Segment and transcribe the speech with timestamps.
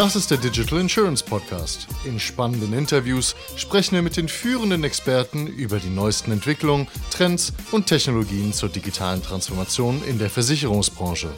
[0.00, 1.86] Das ist der Digital Insurance Podcast.
[2.06, 7.86] In spannenden Interviews sprechen wir mit den führenden Experten über die neuesten Entwicklungen, Trends und
[7.86, 11.28] Technologien zur digitalen Transformation in der Versicherungsbranche.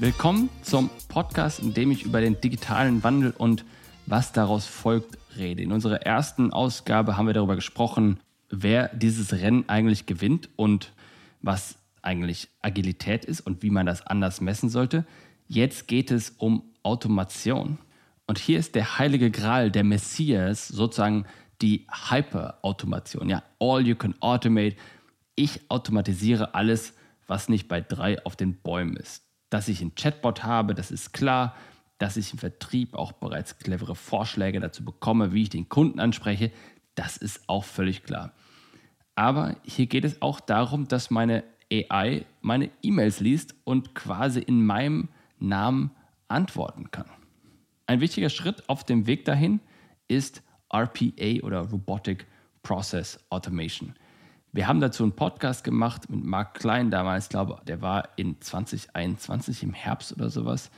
[0.00, 3.64] Willkommen zum Podcast, in dem ich über den digitalen Wandel und
[4.04, 5.62] was daraus folgt rede.
[5.62, 10.92] In unserer ersten Ausgabe haben wir darüber gesprochen, wer dieses Rennen eigentlich gewinnt und
[11.40, 15.06] was eigentlich Agilität ist und wie man das anders messen sollte.
[15.48, 17.78] Jetzt geht es um Automation.
[18.26, 21.26] Und hier ist der heilige Gral, der Messias, sozusagen
[21.60, 23.28] die Hyper-Automation.
[23.28, 24.76] Ja, all you can automate.
[25.34, 26.94] Ich automatisiere alles,
[27.26, 29.24] was nicht bei drei auf den Bäumen ist.
[29.50, 31.54] Dass ich einen Chatbot habe, das ist klar.
[31.98, 36.50] Dass ich im Vertrieb auch bereits clevere Vorschläge dazu bekomme, wie ich den Kunden anspreche,
[36.94, 38.32] das ist auch völlig klar.
[39.14, 44.64] Aber hier geht es auch darum, dass meine AI meine E-Mails liest und quasi in
[44.64, 45.92] meinem Namen
[46.28, 47.06] antworten kann.
[47.86, 49.60] Ein wichtiger Schritt auf dem Weg dahin
[50.08, 52.26] ist RPA oder Robotic
[52.62, 53.94] Process Automation.
[54.52, 59.62] Wir haben dazu einen Podcast gemacht mit Mark Klein damals, glaube der war in 2021
[59.64, 60.70] im Herbst oder sowas.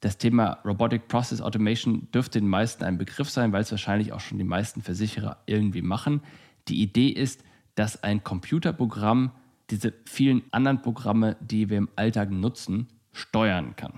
[0.00, 4.20] Das Thema Robotic Process Automation dürfte den meisten ein Begriff sein, weil es wahrscheinlich auch
[4.20, 6.20] schon die meisten Versicherer irgendwie machen.
[6.68, 7.42] Die Idee ist,
[7.74, 9.30] dass ein Computerprogramm
[9.70, 13.94] diese vielen anderen Programme, die wir im Alltag nutzen, steuern kann.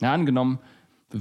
[0.00, 0.58] Na, angenommen,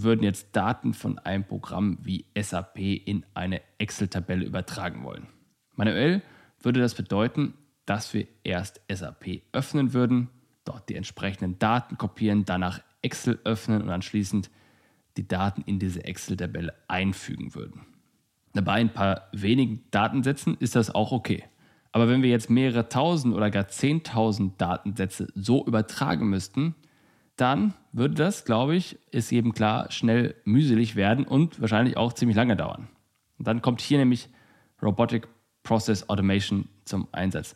[0.02, 5.28] würden jetzt Daten von einem Programm wie SAP in eine Excel-Tabelle übertragen wollen.
[5.76, 6.22] Manuell
[6.60, 7.54] würde das bedeuten,
[7.86, 10.30] dass wir erst SAP öffnen würden,
[10.66, 14.50] dort die entsprechenden Daten kopieren, danach Excel öffnen und anschließend
[15.18, 17.86] die Daten in diese Excel-Tabelle einfügen würden.
[18.54, 21.44] Bei ein paar wenigen Datensätzen ist das auch okay.
[21.92, 26.76] Aber wenn wir jetzt mehrere tausend oder gar zehntausend Datensätze so übertragen müssten,
[27.36, 32.38] dann würde das, glaube ich, ist jedem klar, schnell mühselig werden und wahrscheinlich auch ziemlich
[32.38, 32.88] lange dauern.
[33.38, 34.30] Und dann kommt hier nämlich
[34.82, 35.28] Robotic
[35.64, 37.56] Process Automation zum Einsatz.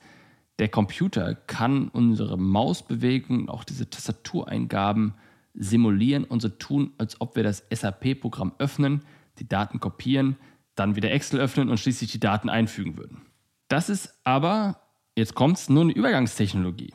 [0.59, 5.13] Der Computer kann unsere Mausbewegungen, auch diese Tastatureingaben
[5.53, 9.03] simulieren und so tun, als ob wir das SAP-Programm öffnen,
[9.39, 10.37] die Daten kopieren,
[10.75, 13.21] dann wieder Excel öffnen und schließlich die Daten einfügen würden.
[13.67, 14.81] Das ist aber,
[15.15, 16.93] jetzt kommt es, nur eine Übergangstechnologie.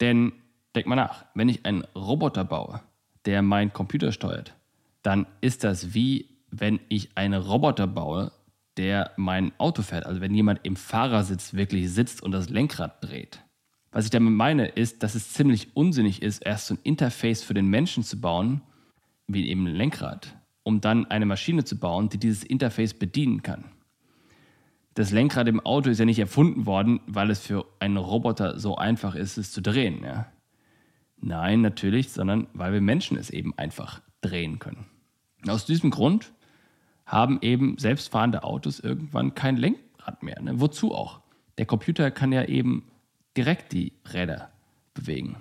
[0.00, 0.32] Denn
[0.78, 2.80] denk mal nach, wenn ich einen Roboter baue,
[3.24, 4.54] der meinen Computer steuert,
[5.02, 8.32] dann ist das wie wenn ich einen Roboter baue,
[8.76, 10.06] der mein Auto fährt.
[10.06, 13.40] Also wenn jemand im Fahrersitz wirklich sitzt und das Lenkrad dreht.
[13.90, 17.54] Was ich damit meine, ist, dass es ziemlich unsinnig ist, erst so ein Interface für
[17.54, 18.62] den Menschen zu bauen,
[19.26, 23.64] wie eben ein Lenkrad, um dann eine Maschine zu bauen, die dieses Interface bedienen kann.
[24.94, 28.76] Das Lenkrad im Auto ist ja nicht erfunden worden, weil es für einen Roboter so
[28.76, 30.02] einfach ist, es zu drehen.
[30.02, 30.26] Ja?
[31.20, 34.86] Nein, natürlich, sondern weil wir Menschen es eben einfach drehen können.
[35.46, 36.32] Aus diesem Grund
[37.06, 40.40] haben eben selbstfahrende Autos irgendwann kein Lenkrad mehr.
[40.40, 40.60] Ne?
[40.60, 41.20] Wozu auch?
[41.56, 42.84] Der Computer kann ja eben
[43.36, 44.50] direkt die Räder
[44.94, 45.36] bewegen.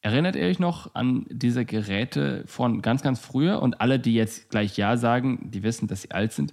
[0.00, 3.62] Erinnert ihr euch noch an diese Geräte von ganz, ganz früher?
[3.62, 6.52] Und alle, die jetzt gleich Ja sagen, die wissen, dass sie alt sind.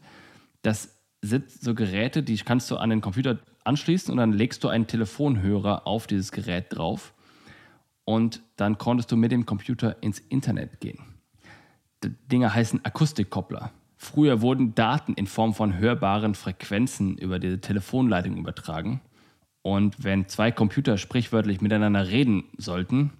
[0.61, 4.69] Das sind so Geräte, die kannst du an den Computer anschließen und dann legst du
[4.69, 7.13] einen Telefonhörer auf dieses Gerät drauf.
[8.11, 10.99] Und dann konntest du mit dem Computer ins Internet gehen.
[12.03, 13.71] Die Dinger heißen Akustikkoppler.
[13.95, 18.99] Früher wurden Daten in Form von hörbaren Frequenzen über diese Telefonleitung übertragen.
[19.61, 23.11] Und wenn zwei Computer sprichwörtlich miteinander reden sollten,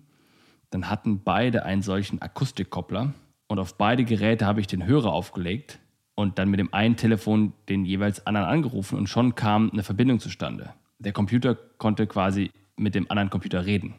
[0.72, 3.14] dann hatten beide einen solchen Akustikkoppler.
[3.48, 5.80] Und auf beide Geräte habe ich den Hörer aufgelegt
[6.16, 10.20] und dann mit dem einen Telefon den jeweils anderen angerufen und schon kam eine Verbindung
[10.20, 10.74] zustande.
[11.00, 13.96] Der Computer konnte quasi mit dem anderen Computer reden.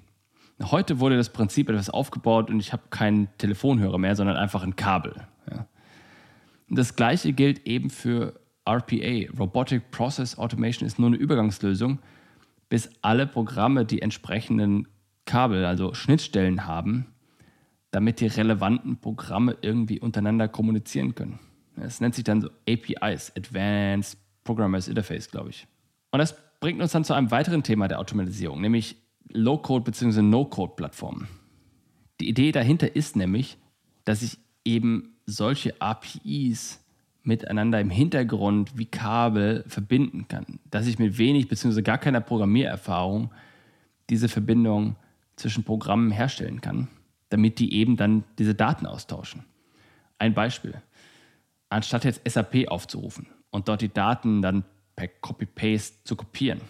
[0.71, 4.77] Heute wurde das Prinzip etwas aufgebaut und ich habe keinen Telefonhörer mehr, sondern einfach ein
[4.77, 5.15] Kabel.
[5.51, 5.67] Ja.
[6.69, 9.31] Das gleiche gilt eben für RPA.
[9.39, 11.99] Robotic Process Automation ist nur eine Übergangslösung,
[12.69, 14.89] bis alle Programme die entsprechenden
[15.25, 17.07] Kabel, also Schnittstellen haben,
[17.91, 21.39] damit die relevanten Programme irgendwie untereinander kommunizieren können.
[21.77, 25.67] Das nennt sich dann so APIs, Advanced Programmers Interface, glaube ich.
[26.11, 28.97] Und das bringt uns dann zu einem weiteren Thema der Automatisierung, nämlich
[29.33, 30.23] Low-Code bzw.
[30.23, 31.29] No-Code-Plattformen.
[32.21, 33.59] Die Idee dahinter ist nämlich,
[34.05, 36.83] dass ich eben solche APIs
[37.23, 40.61] miteinander im Hintergrund wie Kabel verbinden kann.
[40.71, 41.83] Dass ich mit wenig bzw.
[41.83, 43.31] gar keiner Programmiererfahrung
[44.11, 44.97] diese Verbindung
[45.37, 46.89] zwischen Programmen herstellen kann,
[47.29, 49.45] damit die eben dann diese Daten austauschen.
[50.19, 50.75] Ein Beispiel.
[51.69, 54.65] Anstatt jetzt SAP aufzurufen und dort die Daten dann
[54.95, 56.61] per Copy-Paste zu kopieren,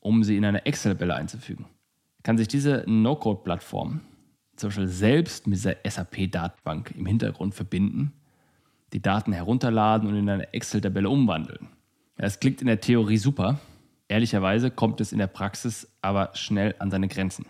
[0.00, 1.66] um sie in eine Excel-Tabelle einzufügen,
[2.22, 4.00] kann sich diese No-Code-Plattform
[4.56, 8.12] zum Beispiel selbst mit dieser SAP-Datenbank im Hintergrund verbinden
[8.92, 11.68] die Daten herunterladen und in eine Excel-Tabelle umwandeln.
[12.16, 13.58] Das klingt in der Theorie super.
[14.08, 17.46] Ehrlicherweise kommt es in der Praxis aber schnell an seine Grenzen.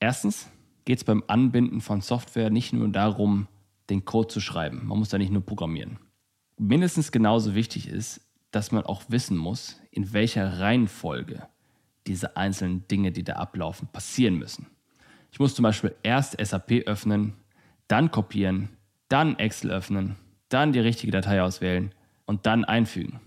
[0.00, 0.50] Erstens
[0.84, 3.46] geht es beim Anbinden von Software nicht nur darum,
[3.90, 4.86] den Code zu schreiben.
[4.86, 5.98] Man muss da nicht nur programmieren.
[6.58, 8.20] Mindestens genauso wichtig ist,
[8.50, 11.46] dass man auch wissen muss, in welcher Reihenfolge
[12.06, 14.66] diese einzelnen Dinge, die da ablaufen, passieren müssen.
[15.30, 17.34] Ich muss zum Beispiel erst SAP öffnen,
[17.88, 18.70] dann kopieren,
[19.08, 20.16] dann Excel öffnen,
[20.48, 21.94] dann die richtige Datei auswählen
[22.26, 23.20] und dann einfügen.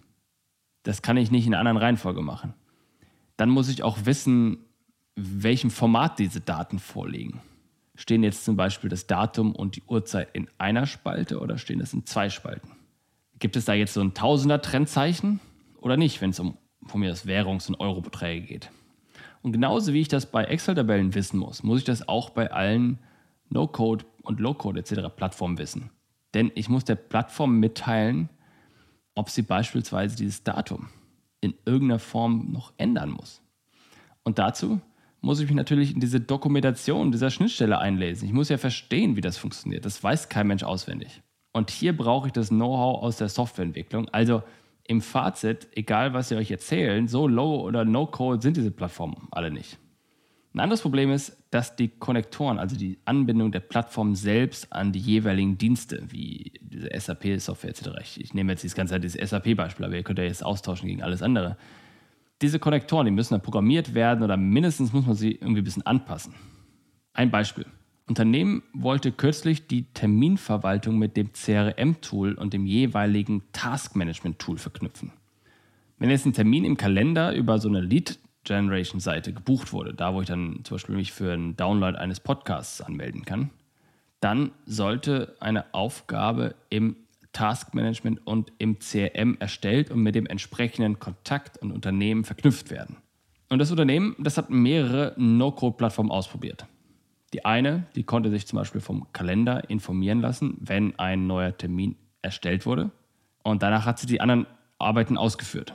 [0.83, 2.53] Das kann ich nicht in einer anderen Reihenfolge machen.
[3.37, 4.59] Dann muss ich auch wissen,
[5.15, 7.41] welchem Format diese Daten vorliegen.
[7.95, 11.93] Stehen jetzt zum Beispiel das Datum und die Uhrzeit in einer Spalte oder stehen das
[11.93, 12.71] in zwei Spalten?
[13.39, 15.39] Gibt es da jetzt so ein Tausender-Trendzeichen
[15.79, 18.71] oder nicht, wenn es um von mir das Währungs- und Eurobeträge geht?
[19.41, 22.99] Und genauso wie ich das bei Excel-Tabellen wissen muss, muss ich das auch bei allen
[23.49, 25.15] No-Code und Low-Code etc.
[25.15, 25.91] Plattformen wissen.
[26.33, 28.29] Denn ich muss der Plattform mitteilen,
[29.13, 30.89] ob sie beispielsweise dieses Datum
[31.41, 33.41] in irgendeiner Form noch ändern muss.
[34.23, 34.81] Und dazu
[35.21, 38.27] muss ich mich natürlich in diese Dokumentation dieser Schnittstelle einlesen.
[38.27, 39.85] Ich muss ja verstehen, wie das funktioniert.
[39.85, 41.21] Das weiß kein Mensch auswendig.
[41.53, 44.09] Und hier brauche ich das Know-how aus der Softwareentwicklung.
[44.09, 44.43] Also
[44.87, 49.51] im Fazit, egal was sie euch erzählen, so low oder no-code sind diese Plattformen alle
[49.51, 49.79] nicht.
[50.53, 54.99] Ein anderes Problem ist, dass die Konnektoren, also die Anbindung der Plattform selbst an die
[54.99, 57.89] jeweiligen Dienste, wie diese SAP-Software etc.
[58.15, 61.21] Ich nehme jetzt das ganze dieses SAP-Beispiel, aber ihr könnt ja jetzt austauschen gegen alles
[61.21, 61.57] andere.
[62.41, 65.85] Diese Konnektoren, die müssen dann programmiert werden oder mindestens muss man sie irgendwie ein bisschen
[65.85, 66.33] anpassen.
[67.11, 67.65] Ein Beispiel.
[68.07, 75.11] Unternehmen wollte kürzlich die Terminverwaltung mit dem CRM-Tool und dem jeweiligen Task-Management-Tool verknüpfen.
[75.97, 80.27] Wenn jetzt ein Termin im Kalender über so eine Lead-Generation-Seite gebucht wurde, da wo ich
[80.27, 83.49] dann zum Beispiel mich für einen Download eines Podcasts anmelden kann,
[84.19, 86.97] dann sollte eine Aufgabe im
[87.33, 92.97] Task-Management und im CRM erstellt und mit dem entsprechenden Kontakt und Unternehmen verknüpft werden.
[93.49, 96.67] Und das Unternehmen, das hat mehrere No-Code-Plattformen ausprobiert.
[97.35, 101.97] Die eine, die konnte sich zum Beispiel vom Kalender informieren lassen, wenn ein neuer Termin
[102.21, 102.91] erstellt wurde.
[103.43, 104.47] Und danach hat sie die anderen
[104.79, 105.73] Arbeiten ausgeführt.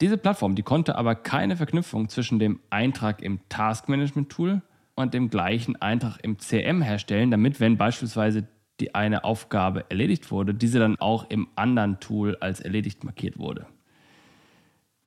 [0.00, 4.60] Diese Plattform, die konnte aber keine Verknüpfung zwischen dem Eintrag im Task Management Tool
[4.96, 8.48] und dem gleichen Eintrag im CM herstellen, damit, wenn beispielsweise
[8.80, 13.68] die eine Aufgabe erledigt wurde, diese dann auch im anderen Tool als erledigt markiert wurde.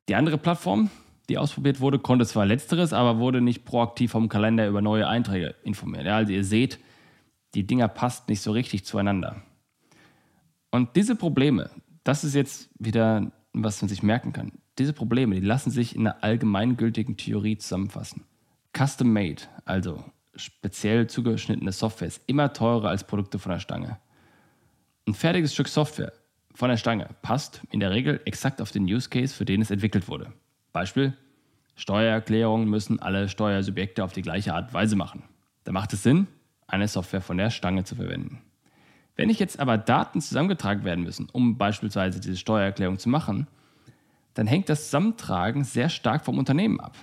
[0.07, 0.89] Die andere Plattform,
[1.29, 5.55] die ausprobiert wurde, konnte zwar letzteres, aber wurde nicht proaktiv vom Kalender über neue Einträge
[5.63, 6.05] informiert.
[6.05, 6.79] Ja, also ihr seht,
[7.53, 9.41] die Dinger passt nicht so richtig zueinander.
[10.71, 11.69] Und diese Probleme,
[12.03, 14.53] das ist jetzt wieder, was man sich merken kann.
[14.77, 18.23] Diese Probleme, die lassen sich in einer allgemeingültigen Theorie zusammenfassen.
[18.75, 20.03] Custom Made, also
[20.35, 23.99] speziell zugeschnittene Software, ist immer teurer als Produkte von der Stange.
[25.05, 26.13] Ein fertiges Stück Software
[26.55, 29.71] von der Stange passt in der Regel exakt auf den Use Case, für den es
[29.71, 30.31] entwickelt wurde.
[30.71, 31.17] Beispiel,
[31.75, 35.23] Steuererklärungen müssen alle Steuersubjekte auf die gleiche Art und Weise machen.
[35.63, 36.27] Da macht es Sinn,
[36.67, 38.41] eine Software von der Stange zu verwenden.
[39.15, 43.47] Wenn ich jetzt aber Daten zusammengetragen werden müssen, um beispielsweise diese Steuererklärung zu machen,
[44.33, 46.95] dann hängt das Zusammentragen sehr stark vom Unternehmen ab.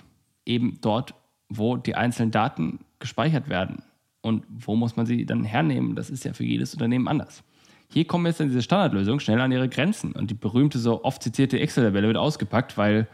[0.45, 1.13] Eben dort,
[1.47, 3.83] wo die einzelnen Daten gespeichert werden.
[4.21, 5.95] Und wo muss man sie dann hernehmen?
[5.95, 7.43] Das ist ja für jedes Unternehmen anders.
[7.91, 10.11] Hier kommen jetzt dann diese Standardlösungen schnell an ihre Grenzen.
[10.11, 13.07] Und die berühmte, so oft zitierte Excel-Tabelle wird ausgepackt, weil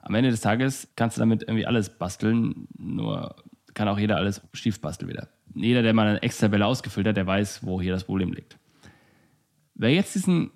[0.00, 3.36] am Ende des Tages kannst du damit irgendwie alles basteln, nur
[3.74, 5.28] kann auch jeder alles schief basteln wieder.
[5.54, 8.58] Jeder, der mal eine Excel-Tabelle ausgefüllt hat, der weiß, wo hier das Problem liegt.
[9.74, 10.50] Wer jetzt diesen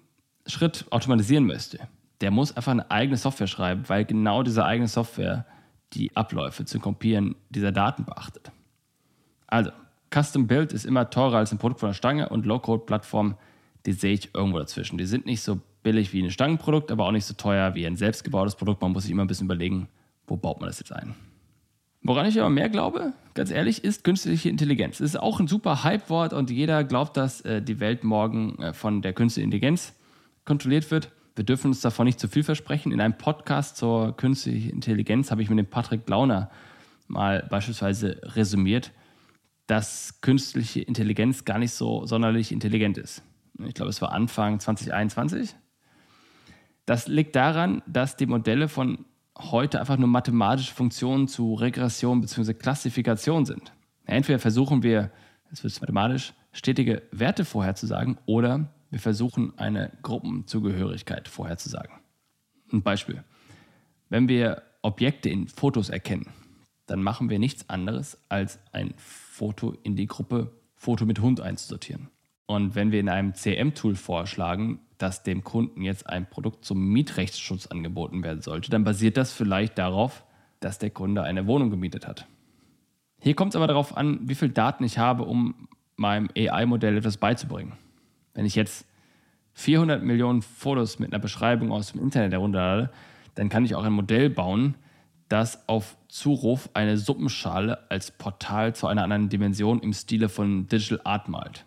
[0.46, 1.78] Schritt automatisieren möchte,
[2.20, 5.46] der muss einfach eine eigene Software schreiben, weil genau diese eigene Software
[5.92, 8.50] die Abläufe zum Kopieren dieser Daten beachtet.
[9.46, 9.70] Also,
[10.12, 13.36] Custom Build ist immer teurer als ein Produkt von der Stange und Low-Code-Plattformen,
[13.86, 14.98] die sehe ich irgendwo dazwischen.
[14.98, 17.96] Die sind nicht so billig wie ein Stangenprodukt, aber auch nicht so teuer wie ein
[17.96, 18.80] selbstgebautes Produkt.
[18.82, 19.88] Man muss sich immer ein bisschen überlegen,
[20.26, 21.14] wo baut man das jetzt ein.
[22.02, 25.00] Woran ich aber mehr glaube, ganz ehrlich, ist künstliche Intelligenz.
[25.00, 28.72] Es ist auch ein super Hype-Wort und jeder glaubt, dass äh, die Welt morgen äh,
[28.74, 29.94] von der künstlichen Intelligenz
[30.44, 31.10] kontrolliert wird.
[31.34, 32.92] Wir dürfen uns davon nicht zu viel versprechen.
[32.92, 36.50] In einem Podcast zur künstlichen Intelligenz habe ich mit dem Patrick Glauner
[37.08, 38.92] mal beispielsweise resümiert,
[39.66, 43.22] dass künstliche Intelligenz gar nicht so sonderlich intelligent ist.
[43.58, 45.54] Ich glaube, es war Anfang 2021.
[46.86, 49.04] Das liegt daran, dass die Modelle von
[49.38, 52.54] heute einfach nur mathematische Funktionen zu Regression bzw.
[52.54, 53.72] Klassifikation sind.
[54.04, 55.10] Entweder versuchen wir,
[55.50, 61.94] es wird mathematisch, stetige Werte vorherzusagen oder wir versuchen eine Gruppenzugehörigkeit vorherzusagen.
[62.72, 63.24] Ein Beispiel.
[64.08, 66.28] Wenn wir Objekte in Fotos erkennen,
[66.86, 72.08] dann machen wir nichts anderes, als ein Foto in die Gruppe Foto mit Hund einzusortieren.
[72.46, 77.66] Und wenn wir in einem CM-Tool vorschlagen, dass dem Kunden jetzt ein Produkt zum Mietrechtsschutz
[77.66, 80.24] angeboten werden sollte, dann basiert das vielleicht darauf,
[80.60, 82.26] dass der Kunde eine Wohnung gemietet hat.
[83.20, 87.16] Hier kommt es aber darauf an, wie viel Daten ich habe, um meinem AI-Modell etwas
[87.16, 87.72] beizubringen.
[88.34, 88.86] Wenn ich jetzt
[89.54, 92.90] 400 Millionen Fotos mit einer Beschreibung aus dem Internet herunterlade,
[93.34, 94.74] dann kann ich auch ein Modell bauen,
[95.28, 101.00] das auf Zuruf eine Suppenschale als Portal zu einer anderen Dimension im Stile von Digital
[101.04, 101.64] Art malt.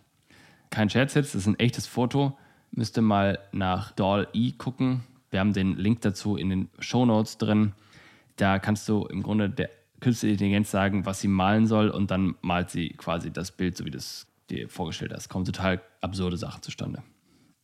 [0.70, 2.38] Kein Scherz jetzt, das ist ein echtes Foto.
[2.72, 5.04] Müsste mal nach Doll-E gucken.
[5.30, 7.74] Wir haben den Link dazu in den Show Notes drin.
[8.36, 9.70] Da kannst du im Grunde der
[10.00, 13.86] künstliche Intelligenz sagen, was sie malen soll und dann malt sie quasi das Bild, so
[13.86, 15.30] wie du es dir vorgestellt hast.
[15.30, 17.04] Kommen total absurde Sachen zustande.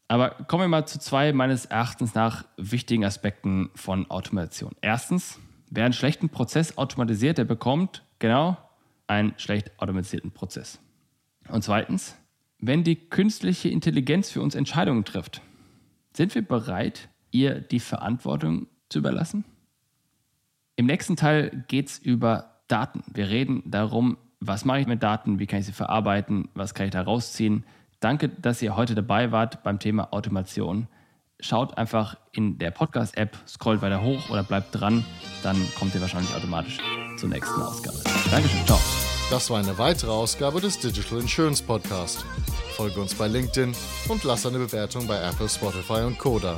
[0.08, 4.74] Aber kommen wir mal zu zwei meines Erachtens nach wichtigen Aspekten von Automation.
[4.82, 8.58] Erstens, wer einen schlechten Prozess automatisiert, der bekommt genau
[9.08, 10.80] einen schlecht automatisierten Prozess.
[11.50, 12.16] Und zweitens,
[12.68, 15.42] wenn die künstliche Intelligenz für uns Entscheidungen trifft,
[16.16, 19.44] sind wir bereit, ihr die Verantwortung zu überlassen?
[20.76, 23.04] Im nächsten Teil geht es über Daten.
[23.14, 26.86] Wir reden darum, was mache ich mit Daten, wie kann ich sie verarbeiten, was kann
[26.86, 27.66] ich da rausziehen.
[28.00, 30.88] Danke, dass ihr heute dabei wart beim Thema Automation.
[31.40, 35.04] Schaut einfach in der Podcast-App, scrollt weiter hoch oder bleibt dran,
[35.44, 36.78] dann kommt ihr wahrscheinlich automatisch
[37.18, 37.98] zur nächsten Ausgabe.
[38.32, 38.80] Dankeschön, ciao.
[39.30, 42.26] Das war eine weitere Ausgabe des Digital Insurance Podcast.
[42.74, 43.76] Folge uns bei LinkedIn
[44.10, 46.58] und lass eine Bewertung bei Apple, Spotify und Koda.